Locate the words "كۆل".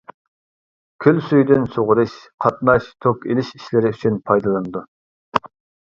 1.05-1.19